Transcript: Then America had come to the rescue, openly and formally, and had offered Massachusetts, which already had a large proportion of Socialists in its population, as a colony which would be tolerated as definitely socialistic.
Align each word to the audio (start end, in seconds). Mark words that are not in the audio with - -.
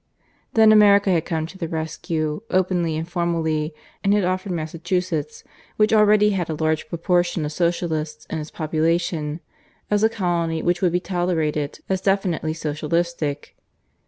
Then 0.55 0.71
America 0.71 1.11
had 1.11 1.25
come 1.25 1.45
to 1.45 1.59
the 1.59 1.67
rescue, 1.67 2.41
openly 2.49 2.97
and 2.97 3.07
formally, 3.07 3.71
and 4.03 4.15
had 4.15 4.25
offered 4.25 4.51
Massachusetts, 4.51 5.43
which 5.77 5.93
already 5.93 6.31
had 6.31 6.49
a 6.49 6.55
large 6.55 6.89
proportion 6.89 7.45
of 7.45 7.51
Socialists 7.51 8.25
in 8.31 8.39
its 8.39 8.49
population, 8.49 9.41
as 9.91 10.01
a 10.03 10.09
colony 10.09 10.63
which 10.63 10.81
would 10.81 10.91
be 10.93 10.99
tolerated 10.99 11.81
as 11.87 12.01
definitely 12.01 12.55
socialistic. 12.55 13.55